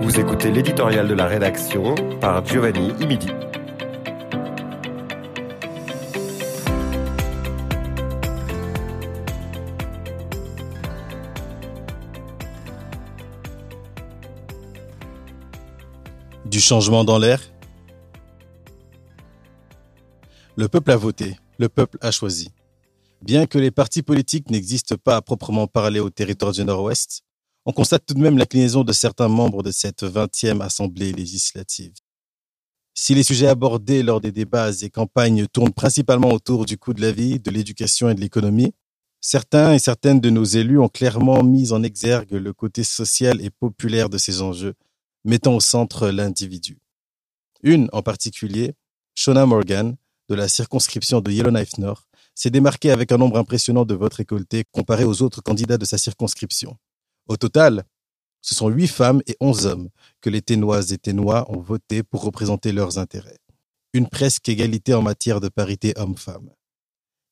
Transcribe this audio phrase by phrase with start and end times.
[0.00, 3.28] Vous écoutez l'éditorial de la rédaction par Giovanni Imidi.
[16.44, 17.38] Du changement dans l'air?
[20.58, 22.50] Le peuple a voté, le peuple a choisi.
[23.22, 27.22] Bien que les partis politiques n'existent pas à proprement parler au territoire du Nord-Ouest,
[27.64, 31.92] on constate tout de même l'inclinaison de certains membres de cette 20e Assemblée législative.
[32.92, 37.02] Si les sujets abordés lors des débats et campagnes tournent principalement autour du coût de
[37.02, 38.74] la vie, de l'éducation et de l'économie,
[39.20, 43.50] certains et certaines de nos élus ont clairement mis en exergue le côté social et
[43.50, 44.74] populaire de ces enjeux,
[45.24, 46.78] mettant au centre l'individu.
[47.62, 48.74] Une en particulier,
[49.14, 49.94] Shona Morgan,
[50.28, 54.64] de la circonscription de Yellowknife Nord, s'est démarquée avec un nombre impressionnant de votes récoltés
[54.70, 56.76] comparé aux autres candidats de sa circonscription.
[57.26, 57.84] Au total,
[58.40, 59.88] ce sont huit femmes et onze hommes
[60.20, 63.38] que les Ténoises et Ténois ont voté pour représenter leurs intérêts.
[63.92, 66.50] Une presque égalité en matière de parité homme-femme.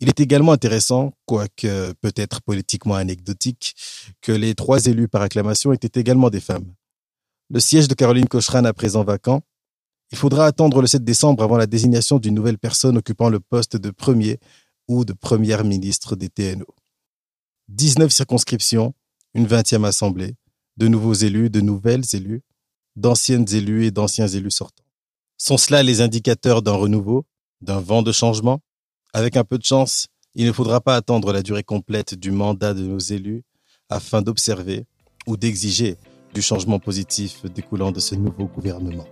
[0.00, 3.74] Il est également intéressant, quoique peut-être politiquement anecdotique,
[4.20, 6.74] que les trois élus par acclamation étaient également des femmes.
[7.50, 9.42] Le siège de Caroline Cochran à présent vacant,
[10.12, 13.76] il faudra attendre le 7 décembre avant la désignation d'une nouvelle personne occupant le poste
[13.76, 14.38] de premier
[14.86, 16.66] ou de première ministre des TNO.
[17.68, 18.94] 19 circonscriptions,
[19.32, 20.34] une vingtième assemblée,
[20.76, 22.42] de nouveaux élus, de nouvelles élus,
[22.94, 24.84] d'anciennes élus et d'anciens élus sortants.
[25.38, 27.24] Sont cela les indicateurs d'un renouveau,
[27.62, 28.60] d'un vent de changement?
[29.14, 32.74] Avec un peu de chance, il ne faudra pas attendre la durée complète du mandat
[32.74, 33.44] de nos élus
[33.88, 34.84] afin d'observer
[35.26, 35.96] ou d'exiger
[36.34, 39.06] du changement positif découlant de ce nouveau gouvernement.